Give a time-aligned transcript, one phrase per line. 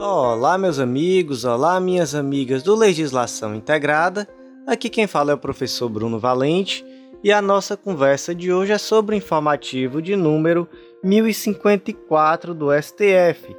[0.00, 4.28] Olá, meus amigos, olá, minhas amigas do Legislação Integrada.
[4.66, 6.84] Aqui quem fala é o professor Bruno Valente
[7.22, 10.68] e a nossa conversa de hoje é sobre o informativo de número
[11.02, 13.56] 1054 do STF.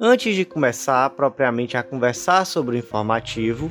[0.00, 3.70] Antes de começar propriamente a conversar sobre o informativo,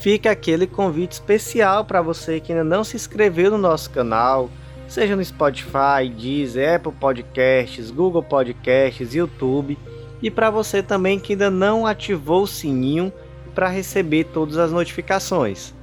[0.00, 4.48] fica aquele convite especial para você que ainda não se inscreveu no nosso canal,
[4.88, 9.78] seja no Spotify, Deezer, Apple Podcasts, Google Podcasts, YouTube
[10.22, 13.12] e para você também que ainda não ativou o sininho
[13.54, 15.74] para receber todas as notificações.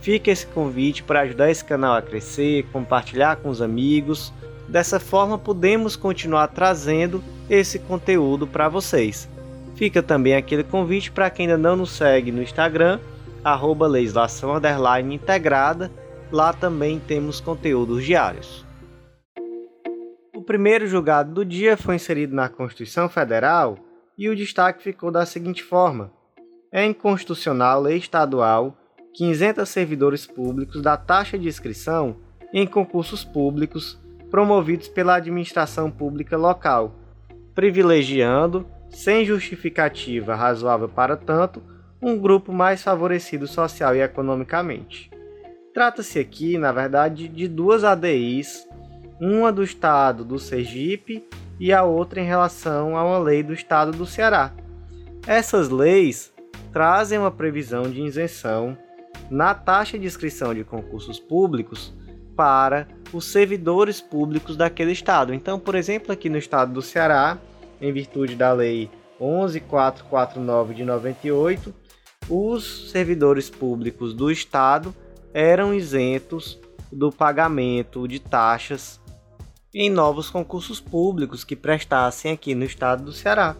[0.00, 4.32] Fica esse convite para ajudar esse canal a crescer, compartilhar com os amigos.
[4.68, 9.28] Dessa forma, podemos continuar trazendo esse conteúdo para vocês.
[9.74, 13.00] Fica também aquele convite para quem ainda não nos segue no Instagram,
[13.42, 14.52] arroba legislação
[15.10, 15.90] integrada.
[16.30, 18.64] Lá também temos conteúdos diários.
[20.34, 23.78] O primeiro julgado do dia foi inserido na Constituição Federal
[24.18, 26.10] e o destaque ficou da seguinte forma:
[26.72, 28.76] é inconstitucional lei estadual
[29.14, 32.16] que isenta servidores públicos da taxa de inscrição
[32.52, 33.98] em concursos públicos
[34.30, 36.94] promovidos pela administração pública local,
[37.54, 41.62] privilegiando, sem justificativa razoável para tanto,
[42.00, 45.10] um grupo mais favorecido social e economicamente.
[45.72, 48.66] Trata-se aqui, na verdade, de duas ADIs,
[49.20, 51.24] uma do estado do Sergipe
[51.58, 54.52] e a outra em relação a uma lei do estado do Ceará.
[55.26, 56.32] Essas leis
[56.72, 58.76] trazem uma previsão de isenção
[59.30, 61.92] na taxa de inscrição de concursos públicos
[62.36, 65.34] para os servidores públicos daquele estado.
[65.34, 67.36] Então, por exemplo, aqui no estado do Ceará,
[67.80, 71.74] em virtude da lei 11449 de 98,
[72.28, 74.94] os servidores públicos do estado
[75.34, 76.58] eram isentos
[76.92, 79.00] do pagamento de taxas
[79.74, 83.56] em novos concursos públicos que prestassem aqui no estado do Ceará.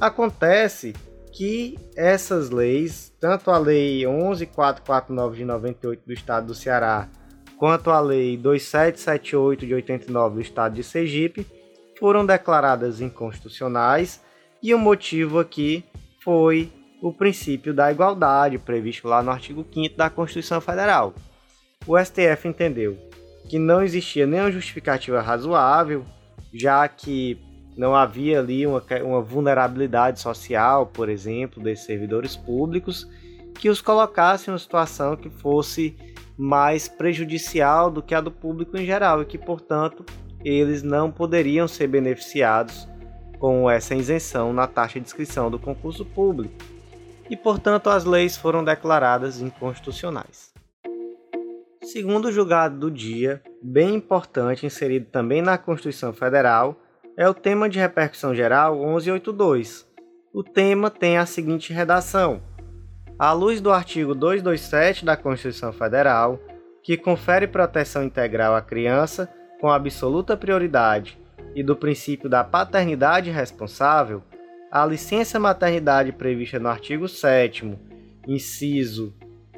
[0.00, 0.94] Acontece
[1.32, 7.08] que essas leis, tanto a lei 11449 de 98 do estado do Ceará,
[7.58, 11.46] quanto a lei 2778 de 89 do estado de Sergipe,
[11.98, 14.22] foram declaradas inconstitucionais
[14.62, 15.84] e o motivo aqui
[16.22, 21.14] foi o princípio da igualdade previsto lá no artigo 5 da Constituição Federal.
[21.86, 22.98] O STF entendeu
[23.48, 26.04] que não existia nenhuma justificativa razoável,
[26.52, 27.38] já que
[27.76, 33.08] não havia ali uma, uma vulnerabilidade social, por exemplo, desses servidores públicos,
[33.54, 35.96] que os colocasse em uma situação que fosse
[36.36, 40.04] mais prejudicial do que a do público em geral e que, portanto,
[40.44, 42.88] eles não poderiam ser beneficiados
[43.38, 46.54] com essa isenção na taxa de inscrição do concurso público.
[47.28, 50.55] E, portanto, as leis foram declaradas inconstitucionais.
[51.86, 56.76] Segundo julgado do dia, bem importante, inserido também na Constituição Federal,
[57.16, 59.86] é o tema de repercussão geral 1182.
[60.34, 62.42] O tema tem a seguinte redação:
[63.16, 66.40] À luz do artigo 227 da Constituição Federal,
[66.82, 71.16] que confere proteção integral à criança com absoluta prioridade,
[71.54, 74.24] e do princípio da paternidade responsável,
[74.72, 77.78] a licença maternidade prevista no artigo 7,
[78.26, 79.14] inciso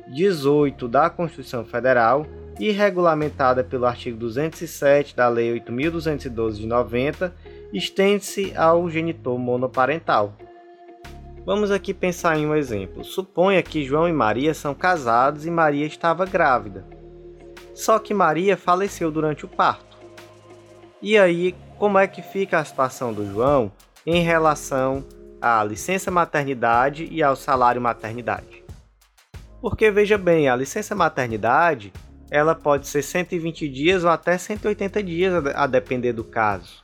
[0.08, 2.26] 18 da Constituição Federal
[2.58, 7.34] e regulamentada pelo artigo 207 da Lei 8212 de 90,
[7.72, 10.34] estende-se ao genitor monoparental.
[11.44, 13.04] Vamos aqui pensar em um exemplo.
[13.04, 16.84] Suponha que João e Maria são casados e Maria estava grávida.
[17.74, 19.96] Só que Maria faleceu durante o parto.
[21.00, 23.70] E aí, como é que fica a situação do João
[24.04, 25.04] em relação
[25.40, 28.57] à licença maternidade e ao salário maternidade?
[29.60, 31.92] Porque veja bem, a licença maternidade
[32.30, 36.82] ela pode ser 120 dias ou até 180 dias, a depender do caso.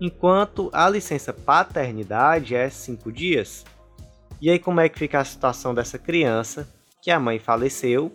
[0.00, 3.64] Enquanto a licença paternidade é 5 dias.
[4.40, 6.68] E aí como é que fica a situação dessa criança
[7.02, 8.12] que a mãe faleceu,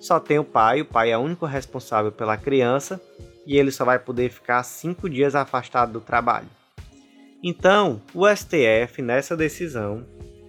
[0.00, 3.00] só tem o pai, o pai é o único responsável pela criança
[3.46, 6.48] e ele só vai poder ficar 5 dias afastado do trabalho.
[7.42, 10.06] Então, o STF nessa decisão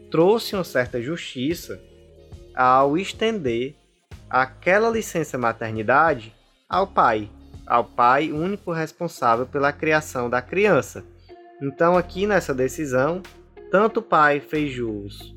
[0.09, 1.81] trouxe uma certa justiça
[2.55, 3.75] ao estender
[4.29, 6.33] aquela licença maternidade
[6.69, 7.29] ao pai,
[7.65, 11.03] ao pai único responsável pela criação da criança.
[11.61, 13.21] Então, aqui nessa decisão,
[13.71, 15.35] tanto o pai fez jus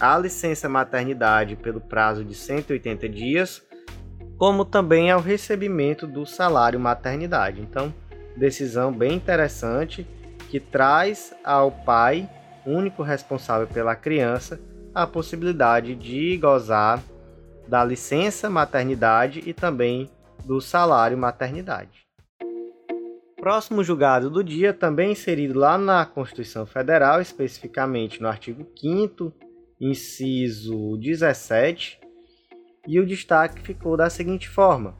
[0.00, 3.62] à licença maternidade pelo prazo de 180 dias,
[4.36, 7.60] como também ao recebimento do salário maternidade.
[7.60, 7.92] Então,
[8.36, 10.06] decisão bem interessante
[10.50, 12.28] que traz ao pai,
[12.66, 14.60] único responsável pela criança,
[14.96, 17.04] a possibilidade de gozar
[17.68, 20.08] da licença maternidade e também
[20.42, 22.06] do salário maternidade.
[23.36, 29.34] próximo julgado do dia, também inserido lá na Constituição Federal, especificamente no artigo 5,
[29.78, 32.00] inciso 17,
[32.88, 34.96] e o destaque ficou da seguinte forma: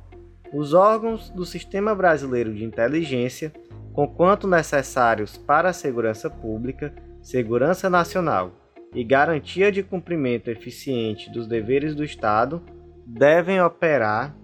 [0.52, 3.50] os órgãos do Sistema Brasileiro de Inteligência,
[3.94, 8.65] conquanto necessários para a segurança pública, segurança nacional
[8.96, 12.62] e garantia de cumprimento eficiente dos deveres do Estado,
[13.06, 14.34] devem operar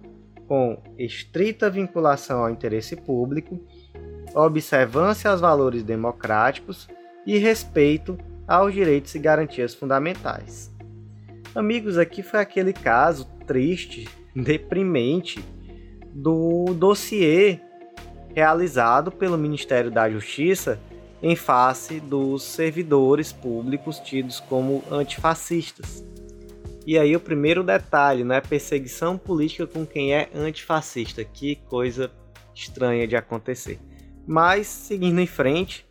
[0.47, 3.59] com estrita vinculação ao interesse público,
[4.35, 6.87] observância aos valores democráticos
[7.25, 8.15] e respeito
[8.47, 10.71] aos direitos e garantias fundamentais.
[11.55, 15.43] Amigos, aqui foi aquele caso triste, deprimente
[16.13, 17.59] do dossiê
[18.35, 20.79] realizado pelo Ministério da Justiça
[21.23, 26.05] em face dos servidores públicos tidos como antifascistas.
[26.85, 28.41] E aí o primeiro detalhe, né?
[28.41, 31.23] Perseguição política com quem é antifascista.
[31.23, 32.11] Que coisa
[32.53, 33.79] estranha de acontecer.
[34.27, 35.85] Mas seguindo em frente,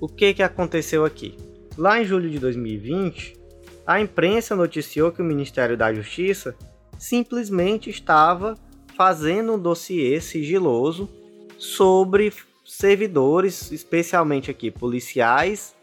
[0.00, 1.36] o que que aconteceu aqui?
[1.76, 3.38] Lá em julho de 2020,
[3.86, 6.56] a imprensa noticiou que o Ministério da Justiça
[6.98, 8.56] simplesmente estava
[8.96, 11.10] fazendo um dossiê sigiloso
[11.58, 12.32] sobre
[12.64, 15.74] servidores, especialmente aqui policiais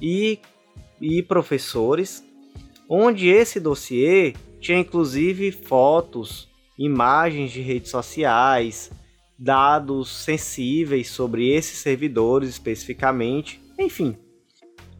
[0.00, 0.38] e,
[1.00, 2.24] e professores,
[2.88, 6.48] onde esse dossiê tinha inclusive fotos,
[6.78, 8.90] imagens de redes sociais,
[9.38, 14.16] dados sensíveis sobre esses servidores especificamente, enfim.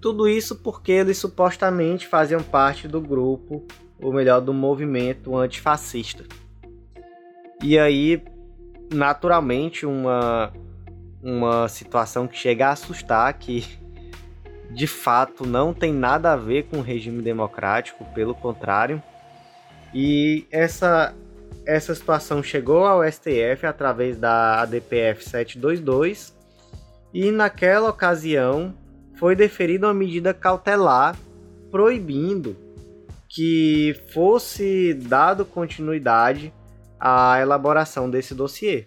[0.00, 3.64] Tudo isso porque eles supostamente faziam parte do grupo,
[3.98, 6.24] ou melhor, do movimento antifascista.
[7.62, 8.22] E aí,
[8.92, 10.52] naturalmente, uma,
[11.24, 13.66] uma situação que chega a assustar, que
[14.70, 19.02] de fato não tem nada a ver com o regime democrático, pelo contrário.
[19.94, 21.14] E essa,
[21.64, 26.36] essa situação chegou ao STF através da ADPF 722
[27.14, 28.74] e naquela ocasião
[29.14, 31.16] foi deferida uma medida cautelar
[31.70, 32.56] proibindo
[33.28, 36.52] que fosse dado continuidade
[37.00, 38.86] à elaboração desse dossiê.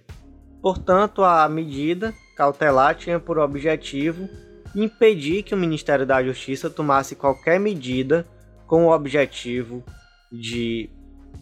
[0.67, 4.27] Portanto, a medida cautelar tinha por objetivo
[4.75, 8.27] impedir que o Ministério da Justiça tomasse qualquer medida
[8.65, 9.81] com o objetivo
[10.29, 10.89] de,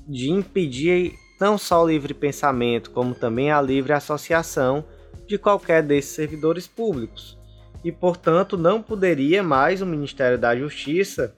[0.08, 4.86] de impedir não só o livre pensamento, como também a livre associação
[5.26, 7.36] de qualquer desses servidores públicos.
[7.84, 11.36] E, portanto, não poderia mais o Ministério da Justiça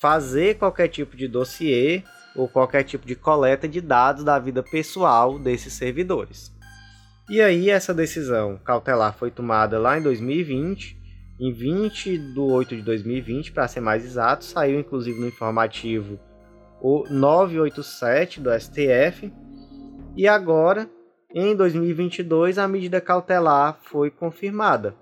[0.00, 2.02] fazer qualquer tipo de dossiê
[2.34, 6.58] ou qualquer tipo de coleta de dados da vida pessoal desses servidores.
[7.30, 11.00] E aí essa decisão cautelar foi tomada lá em 2020,
[11.38, 16.18] em 20 de 8 de 2020, para ser mais exato, saiu inclusive no informativo
[16.82, 19.32] o 987 do STF.
[20.16, 20.90] E agora,
[21.32, 24.96] em 2022, a medida cautelar foi confirmada.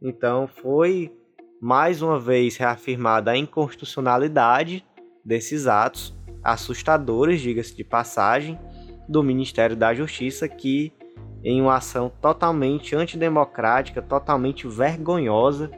[0.00, 1.12] Então foi
[1.60, 4.82] mais uma vez reafirmada a inconstitucionalidade
[5.22, 8.58] desses atos assustadores, diga-se de passagem,
[9.06, 10.94] do Ministério da Justiça que
[11.44, 15.70] em uma ação totalmente antidemocrática, totalmente vergonhosa,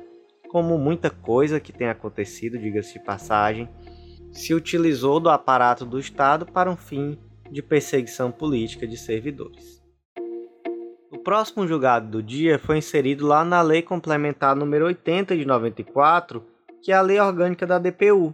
[0.48, 3.68] como muita coisa que tem acontecido, diga-se de passagem,
[4.32, 7.18] se utilizou do aparato do Estado para um fim
[7.50, 9.82] de perseguição política de servidores.
[11.10, 16.44] O próximo julgado do dia foi inserido lá na Lei Complementar número 80 de 94,
[16.80, 18.32] que é a Lei Orgânica da DPU.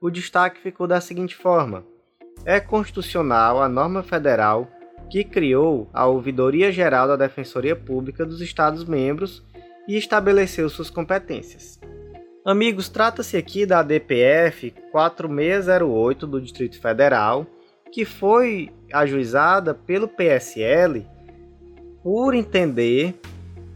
[0.00, 1.84] O destaque ficou da seguinte forma:
[2.44, 4.68] é constitucional a norma federal
[5.10, 9.42] que criou a Ouvidoria Geral da Defensoria Pública dos Estados-membros
[9.86, 11.80] e estabeleceu suas competências.
[12.44, 17.46] Amigos, trata-se aqui da DPF 4608 do Distrito Federal,
[17.92, 21.06] que foi ajuizada pelo PSL
[22.02, 23.18] por entender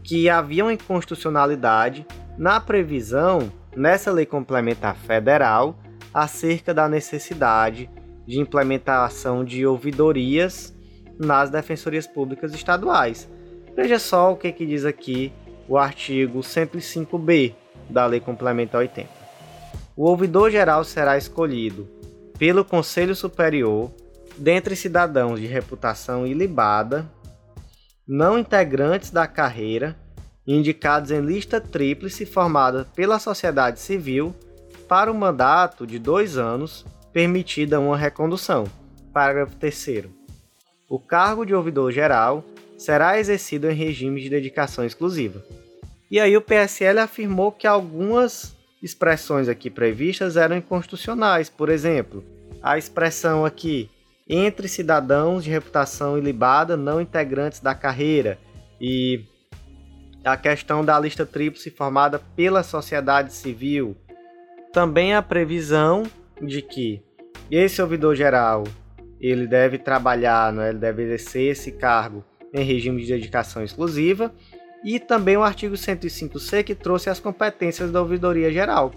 [0.03, 2.05] que havia uma inconstitucionalidade
[2.37, 5.77] na previsão nessa lei complementar federal
[6.13, 7.89] acerca da necessidade
[8.25, 10.73] de implementação de ouvidorias
[11.17, 13.29] nas defensorias públicas estaduais.
[13.75, 15.31] Veja só o que, que diz aqui
[15.67, 17.53] o artigo 105b
[17.89, 19.09] da Lei Complementar 80.
[19.95, 21.87] O ouvidor geral será escolhido
[22.37, 23.91] pelo Conselho Superior
[24.37, 27.09] dentre cidadãos de reputação ilibada,
[28.07, 29.95] não integrantes da carreira,
[30.45, 34.35] indicados em lista tríplice formada pela sociedade civil
[34.87, 38.65] para um mandato de dois anos, permitida uma recondução.
[39.13, 39.75] Parágrafo 3
[40.93, 42.45] o cargo de ouvidor geral
[42.77, 45.43] será exercido em regime de dedicação exclusiva.
[46.11, 52.23] E aí o PSL afirmou que algumas expressões aqui previstas eram inconstitucionais, por exemplo,
[52.61, 53.89] a expressão aqui
[54.29, 58.37] entre cidadãos de reputação ilibada não integrantes da carreira
[58.79, 59.25] e
[60.23, 63.97] a questão da lista tríplice formada pela sociedade civil.
[64.71, 66.03] Também a previsão
[66.39, 67.01] de que
[67.49, 68.63] esse ouvidor geral
[69.27, 74.33] ele deve trabalhar, né, ele deve exercer esse cargo em regime de dedicação exclusiva,
[74.83, 78.91] e também o artigo 105C que trouxe as competências da ouvidoria geral.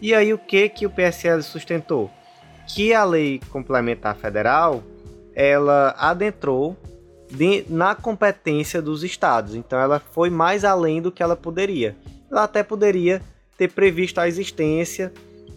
[0.00, 2.10] E aí o que que o PSL sustentou?
[2.66, 4.82] Que a lei complementar federal
[5.34, 6.76] ela adentrou
[7.30, 9.54] de, na competência dos estados.
[9.54, 11.94] Então ela foi mais além do que ela poderia.
[12.30, 13.20] Ela até poderia
[13.58, 15.12] ter previsto a existência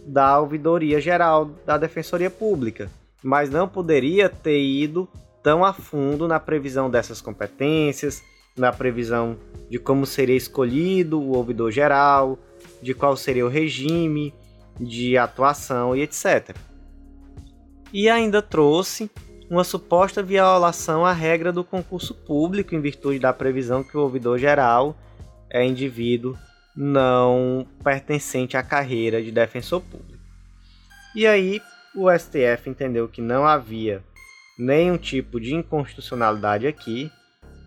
[0.06, 2.90] da ouvidoria geral da Defensoria Pública,
[3.24, 5.08] mas não poderia ter ido
[5.42, 8.22] tão a fundo na previsão dessas competências,
[8.54, 9.38] na previsão
[9.70, 12.38] de como seria escolhido o ouvidor geral,
[12.82, 14.34] de qual seria o regime
[14.78, 16.54] de atuação e etc.
[17.90, 19.10] E ainda trouxe
[19.48, 24.38] uma suposta violação à regra do concurso público em virtude da previsão que o ouvidor
[24.38, 24.94] geral
[25.48, 26.36] é indivíduo
[26.76, 30.22] não pertencente à carreira de defensor público.
[31.14, 31.62] E aí
[31.96, 34.02] o STF entendeu que não havia
[34.58, 37.10] nenhum tipo de inconstitucionalidade aqui,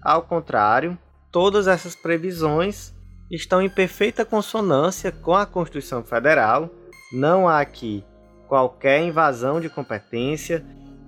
[0.02, 0.98] ao contrário,
[1.32, 2.94] todas essas previsões
[3.30, 6.70] estão em perfeita consonância com a Constituição Federal,
[7.12, 8.04] não há aqui
[8.48, 10.66] qualquer invasão de competência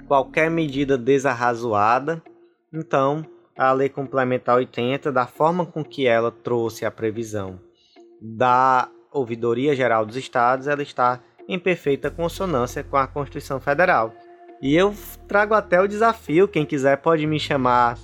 [0.10, 2.22] qualquer medida desarrazoada.
[2.74, 3.24] Então,
[3.56, 7.60] a Lei Complementar 80, da forma com que ela trouxe a previsão
[8.20, 14.14] da Ouvidoria Geral dos Estados, ela está em perfeita consonância com a Constituição Federal.
[14.62, 14.94] E eu
[15.28, 17.98] trago até o desafio, quem quiser pode me chamar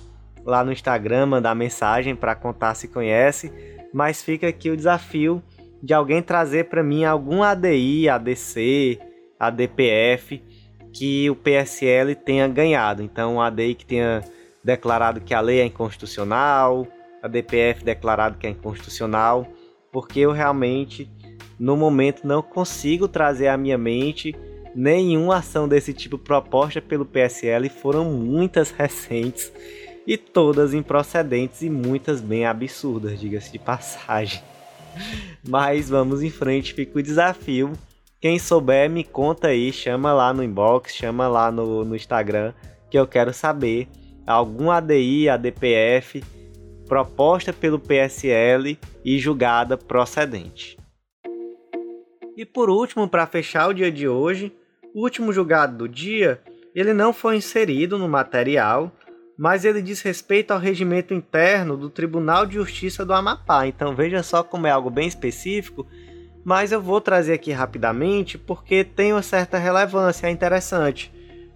[0.44, 3.52] lá no Instagram, mandar mensagem para contar se conhece,
[3.94, 5.42] mas fica aqui o desafio
[5.82, 8.98] de alguém trazer para mim algum ADI, ADC,
[9.38, 10.42] ADPF
[10.92, 13.02] que o PSL tenha ganhado.
[13.02, 14.22] Então, a ADI que tenha
[14.64, 16.88] declarado que a lei é inconstitucional,
[17.22, 19.46] a DPF declarado que é inconstitucional,
[19.92, 21.10] porque eu realmente,
[21.58, 24.34] no momento, não consigo trazer à minha mente
[24.74, 27.68] nenhuma ação desse tipo proposta pelo PSL.
[27.68, 29.52] Foram muitas recentes
[30.06, 34.42] e todas improcedentes e muitas bem absurdas, diga-se de passagem.
[35.46, 37.72] Mas vamos em frente, fica o desafio
[38.26, 42.52] quem souber, me conta aí, chama lá no inbox, chama lá no, no Instagram,
[42.90, 43.88] que eu quero saber
[44.26, 46.24] algum ADI, ADPF
[46.88, 50.78] proposta pelo PSL e julgada procedente.
[52.36, 54.52] E por último, para fechar o dia de hoje,
[54.94, 56.40] o último julgado do dia,
[56.74, 58.92] ele não foi inserido no material,
[59.38, 63.66] mas ele diz respeito ao regimento interno do Tribunal de Justiça do Amapá.
[63.66, 65.86] Então veja só como é algo bem específico
[66.46, 71.12] mas eu vou trazer aqui rapidamente porque tem uma certa relevância, é interessante.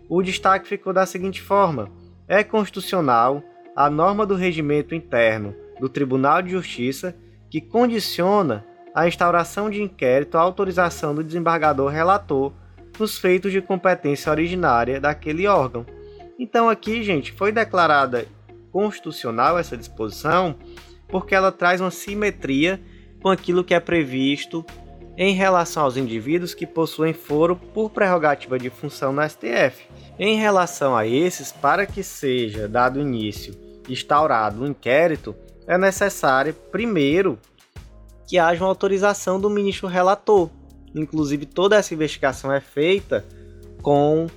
[0.08, 1.88] O destaque ficou da seguinte forma:
[2.26, 3.40] é constitucional
[3.76, 7.16] a norma do regimento interno do Tribunal de Justiça
[7.48, 12.52] que condiciona a instauração de inquérito à autorização do desembargador relator
[12.98, 15.86] nos feitos de competência originária daquele órgão.
[16.38, 18.26] Então aqui, gente, foi declarada
[18.72, 20.56] constitucional essa disposição
[21.08, 22.80] porque ela traz uma simetria
[23.22, 24.64] com aquilo que é previsto
[25.16, 29.86] em relação aos indivíduos que possuem foro por prerrogativa de função no STF.
[30.18, 33.54] Em relação a esses, para que seja dado início
[33.88, 35.34] instaurado um inquérito,
[35.66, 37.38] é necessário, primeiro,
[38.30, 40.48] que haja uma autorização do ministro relator.
[40.94, 43.26] Inclusive, toda essa investigação é feita
[43.82, 44.28] com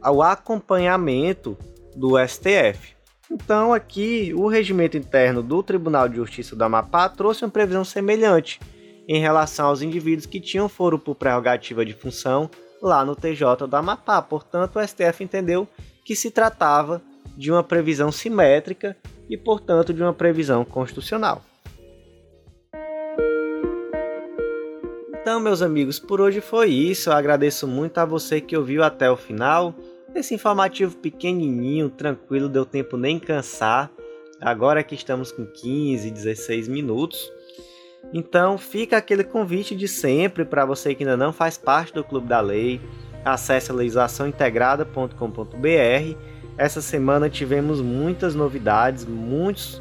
[0.00, 1.58] o acompanhamento
[1.96, 2.94] do STF.
[3.28, 8.60] Então, aqui, o regimento interno do Tribunal de Justiça do Amapá trouxe uma previsão semelhante
[9.08, 12.48] em relação aos indivíduos que tinham foro por prerrogativa de função
[12.80, 14.22] lá no TJ do Amapá.
[14.22, 15.66] Portanto, o STF entendeu
[16.04, 17.02] que se tratava
[17.36, 18.96] de uma previsão simétrica
[19.28, 21.42] e, portanto, de uma previsão constitucional.
[25.30, 27.08] Então, meus amigos, por hoje foi isso.
[27.08, 29.72] Eu agradeço muito a você que ouviu até o final.
[30.12, 33.92] Esse informativo pequenininho, tranquilo, deu tempo nem cansar.
[34.40, 37.30] Agora que estamos com 15, 16 minutos.
[38.12, 42.26] Então fica aquele convite de sempre para você que ainda não faz parte do Clube
[42.26, 42.80] da Lei.
[43.24, 46.16] Acesse legislaçãointegrada.com.br.
[46.58, 49.80] Essa semana tivemos muitas novidades, muitos,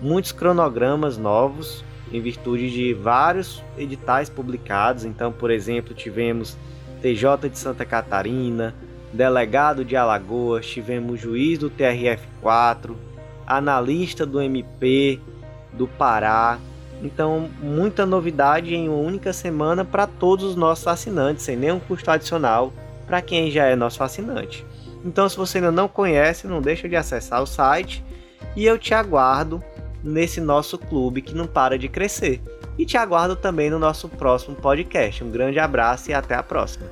[0.00, 1.82] muitos cronogramas novos
[2.14, 5.04] em virtude de vários editais publicados.
[5.04, 6.56] Então, por exemplo, tivemos
[7.02, 8.72] TJ de Santa Catarina,
[9.12, 12.94] delegado de Alagoas, tivemos juiz do TRF4,
[13.44, 15.18] analista do MP
[15.72, 16.60] do Pará.
[17.02, 22.12] Então, muita novidade em uma única semana para todos os nossos assinantes, sem nenhum custo
[22.12, 22.72] adicional
[23.08, 24.64] para quem já é nosso assinante.
[25.04, 28.04] Então, se você ainda não conhece, não deixa de acessar o site
[28.54, 29.60] e eu te aguardo
[30.04, 32.40] nesse nosso clube que não para de crescer.
[32.78, 35.24] E te aguardo também no nosso próximo podcast.
[35.24, 36.86] Um grande abraço e até a próxima.